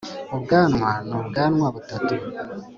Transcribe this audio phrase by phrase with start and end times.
[0.35, 2.15] ubwanwa n'ubwanwa butatu.